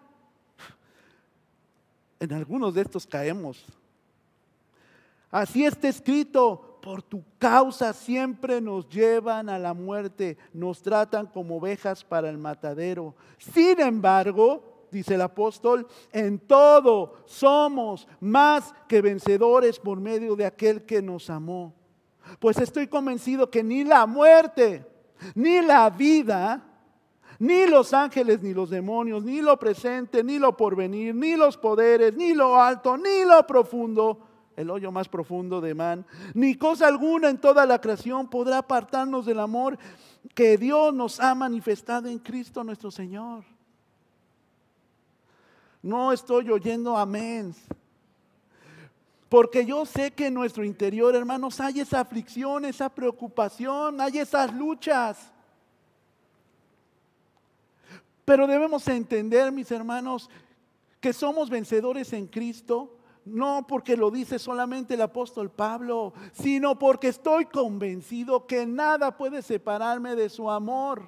[2.19, 3.65] En algunos de estos caemos.
[5.31, 11.57] Así está escrito, por tu causa siempre nos llevan a la muerte, nos tratan como
[11.57, 13.15] ovejas para el matadero.
[13.39, 20.83] Sin embargo, dice el apóstol, en todo somos más que vencedores por medio de aquel
[20.85, 21.75] que nos amó.
[22.39, 24.87] Pues estoy convencido que ni la muerte,
[25.35, 26.67] ni la vida,
[27.39, 32.15] ni los ángeles, ni los demonios, ni lo presente, ni lo porvenir, ni los poderes,
[32.15, 34.30] ni lo alto, ni lo profundo,
[34.61, 36.05] el hoyo más profundo de man,
[36.35, 39.79] ni cosa alguna en toda la creación podrá apartarnos del amor
[40.35, 43.45] que Dios nos ha manifestado en Cristo nuestro Señor.
[45.83, 47.55] No estoy oyendo amén.
[49.31, 54.53] Porque yo sé que en nuestro interior, hermanos, hay esa aflicción, esa preocupación, hay esas
[54.53, 55.33] luchas.
[58.25, 60.29] Pero debemos entender, mis hermanos,
[61.01, 63.00] que somos vencedores en Cristo,
[63.31, 69.43] no porque lo dice solamente el apóstol Pablo, sino porque estoy convencido que nada puede
[69.43, 71.03] separarme de su amor.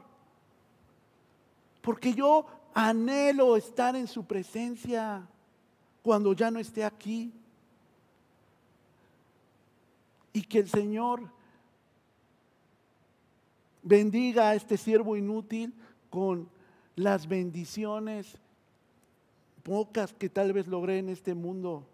[1.80, 5.26] Porque yo anhelo estar en su presencia
[6.02, 7.32] cuando ya no esté aquí
[10.32, 11.28] y que el Señor
[13.82, 15.74] bendiga a este siervo inútil
[16.08, 16.48] con
[16.96, 18.38] las bendiciones
[19.62, 21.86] pocas que tal vez logré en este mundo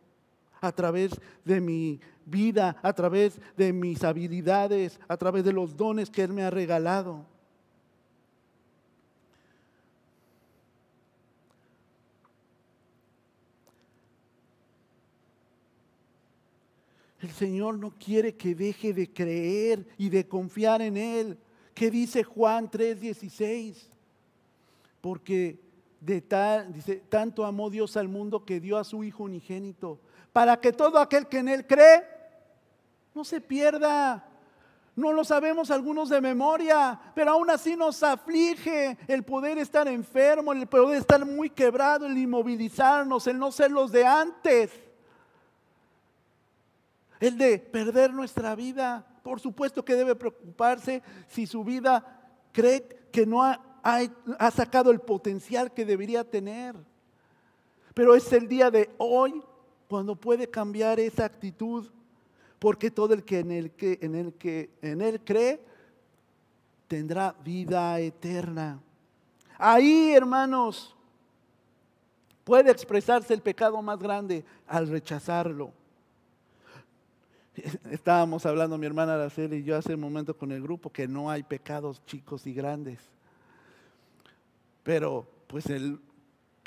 [0.61, 1.13] a través
[1.45, 6.33] de mi vida, a través de mis habilidades, a través de los dones que Él
[6.33, 7.25] me ha regalado.
[17.21, 21.39] El Señor no quiere que deje de creer y de confiar en Él.
[21.75, 23.89] ¿Qué dice Juan 3:16?
[25.01, 25.59] Porque
[26.01, 30.01] de tal, dice, tanto amó Dios al mundo que dio a su Hijo unigénito,
[30.39, 32.05] para que todo aquel que en Él cree
[33.13, 34.25] no se pierda.
[34.95, 40.53] No lo sabemos algunos de memoria, pero aún así nos aflige el poder estar enfermo,
[40.53, 44.71] el poder estar muy quebrado, el inmovilizarnos, el no ser los de antes
[47.19, 49.05] el de perder nuestra vida.
[49.25, 53.61] Por supuesto que debe preocuparse si su vida cree que no ha,
[54.55, 56.77] sacado el potencial que debería tener.
[57.93, 59.43] Pero es el día de hoy
[59.89, 61.89] cuando puede cambiar esa actitud,
[62.59, 65.61] porque todo el que en el que en el que en él cree
[66.87, 68.81] tendrá vida eterna.
[69.59, 70.95] Ahí, hermanos,
[72.45, 75.73] puede expresarse el pecado más grande al rechazarlo.
[77.91, 81.31] Estábamos hablando mi hermana Araceli y yo hace un momento con el grupo que no
[81.31, 83.01] hay pecados chicos y grandes.
[84.83, 86.01] Pero pues el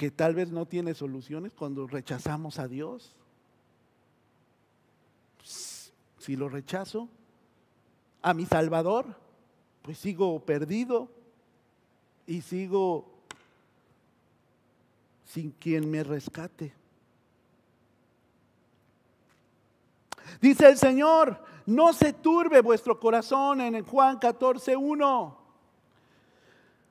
[0.02, 3.16] que tal vez no tiene soluciones cuando rechazamos a Dios.
[6.18, 7.08] Si lo rechazo
[8.24, 9.16] a mi Salvador,
[9.84, 11.08] pues sigo perdido
[12.26, 13.12] y sigo
[15.24, 16.74] sin quien me rescate.
[20.42, 25.38] Dice el Señor, no se turbe vuestro corazón en Juan 14, 1.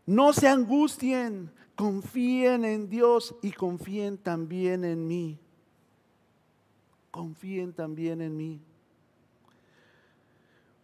[0.07, 5.39] No se angustien, confíen en Dios y confíen también en mí.
[7.11, 8.61] Confíen también en mí.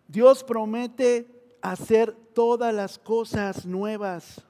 [0.09, 1.29] Dios promete
[1.61, 4.43] hacer todas las cosas nuevas.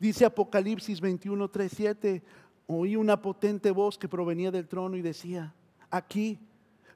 [0.00, 2.22] Dice Apocalipsis 21, 3, 7.
[2.66, 5.54] Oí una potente voz que provenía del trono y decía,
[5.90, 6.40] aquí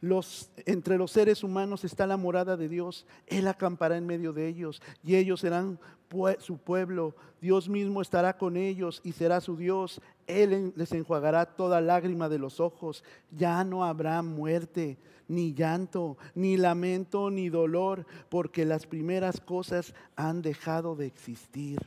[0.01, 3.07] los, entre los seres humanos está la morada de Dios.
[3.27, 5.79] Él acampará en medio de ellos y ellos serán
[6.39, 7.15] su pueblo.
[7.41, 10.01] Dios mismo estará con ellos y será su Dios.
[10.27, 13.05] Él les enjuagará toda lágrima de los ojos.
[13.31, 20.43] Ya no habrá muerte, ni llanto, ni lamento, ni dolor, porque las primeras cosas han
[20.43, 21.79] dejado de existir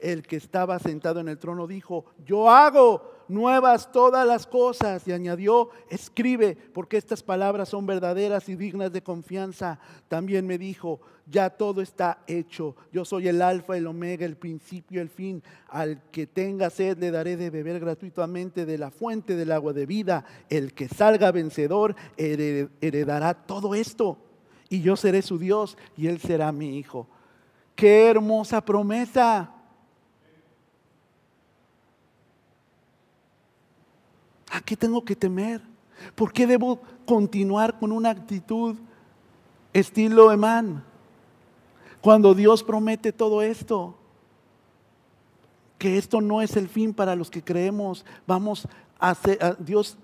[0.00, 5.06] el que estaba sentado en el trono dijo, yo hago nuevas todas las cosas.
[5.06, 9.78] Y añadió, escribe, porque estas palabras son verdaderas y dignas de confianza.
[10.08, 12.74] También me dijo, ya todo está hecho.
[12.92, 15.42] Yo soy el alfa, el omega, el principio, el fin.
[15.68, 19.86] Al que tenga sed le daré de beber gratuitamente de la fuente del agua de
[19.86, 20.24] vida.
[20.48, 24.18] El que salga vencedor heredará todo esto.
[24.68, 27.08] Y yo seré su Dios y él será mi hijo.
[27.74, 29.54] Qué hermosa promesa.
[34.50, 35.62] ¿A qué tengo que temer?
[36.14, 38.76] ¿Por qué debo continuar con una actitud
[39.72, 40.84] estilo Emán?
[42.00, 43.94] Cuando Dios promete todo esto,
[45.78, 49.96] que esto no es el fin para los que creemos, vamos a hacer, Dios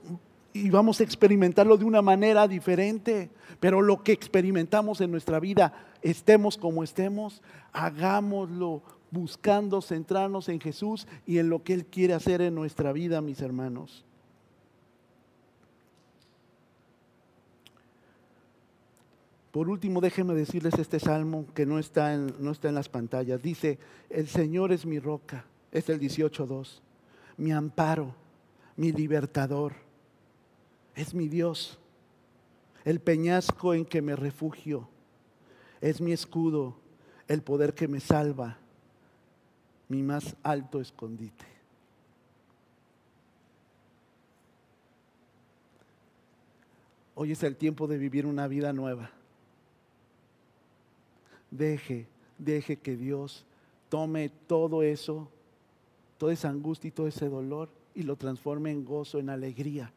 [0.53, 3.31] y vamos a experimentarlo de una manera diferente,
[3.61, 7.43] pero lo que experimentamos en nuestra vida, estemos como estemos,
[7.75, 13.21] hagámoslo buscando centrarnos en Jesús y en lo que Él quiere hacer en nuestra vida,
[13.21, 14.06] mis hermanos.
[19.57, 23.41] Por último, déjenme decirles este salmo que no está en, no está en las pantallas.
[23.41, 23.79] Dice,
[24.11, 25.47] el Señor es mi roca.
[25.73, 26.83] Es el 18.2.
[27.39, 28.15] Mi amparo,
[28.77, 29.73] mi libertador.
[30.95, 31.79] Es mi Dios.
[32.85, 34.91] El peñasco en que me refugio.
[35.81, 36.77] Es mi escudo,
[37.27, 38.59] el poder que me salva.
[39.89, 41.47] Mi más alto escondite.
[47.15, 49.16] Hoy es el tiempo de vivir una vida nueva.
[51.57, 52.07] Deje,
[52.39, 53.45] deje que Dios
[53.89, 55.29] tome todo eso,
[56.19, 59.91] toda esa angustia y todo ese dolor y lo transforme en gozo, en alegría,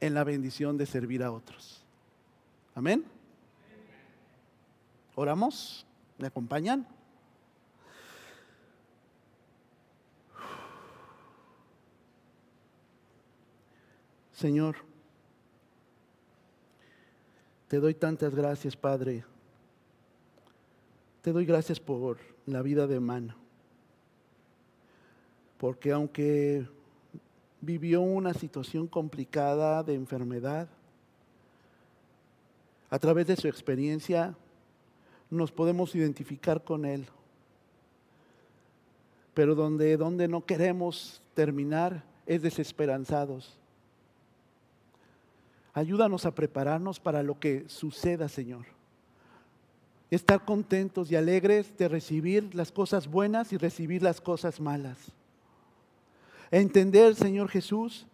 [0.00, 1.82] en la bendición de servir a otros.
[2.74, 3.04] Amén.
[5.16, 5.84] Oramos,
[6.16, 6.86] ¿me acompañan?
[14.32, 14.76] Señor,
[17.66, 19.24] te doy tantas gracias, Padre.
[21.28, 22.16] Te doy gracias por
[22.46, 23.34] la vida de mano.
[25.58, 26.66] Porque aunque
[27.60, 30.70] vivió una situación complicada de enfermedad,
[32.88, 34.34] a través de su experiencia
[35.28, 37.06] nos podemos identificar con él.
[39.34, 43.58] Pero donde, donde no queremos terminar es desesperanzados.
[45.74, 48.77] Ayúdanos a prepararnos para lo que suceda, Señor.
[50.10, 55.12] Estar contentos y alegres de recibir las cosas buenas y recibir las cosas malas.
[56.50, 58.06] Entender, Señor Jesús,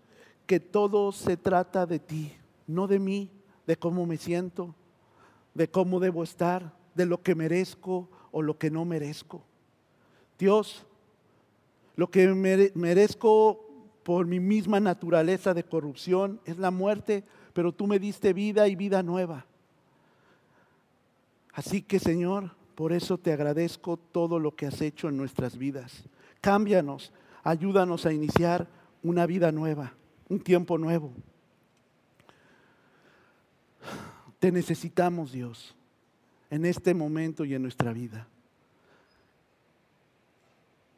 [0.46, 2.32] que todo se trata de ti,
[2.66, 3.30] no de mí,
[3.66, 4.74] de cómo me siento,
[5.54, 9.44] de cómo debo estar, de lo que merezco o lo que no merezco.
[10.38, 10.84] Dios,
[11.96, 12.28] lo que
[12.74, 13.64] merezco
[14.02, 18.74] por mi misma naturaleza de corrupción es la muerte, pero tú me diste vida y
[18.74, 19.46] vida nueva.
[21.54, 26.04] Así que Señor, por eso te agradezco todo lo que has hecho en nuestras vidas.
[26.40, 28.68] Cámbianos, ayúdanos a iniciar
[29.02, 29.94] una vida nueva,
[30.28, 31.12] un tiempo nuevo.
[34.40, 35.74] Te necesitamos, Dios,
[36.50, 38.26] en este momento y en nuestra vida.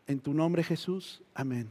[0.07, 1.23] En tu nombre, Jesús.
[1.35, 1.69] Amén.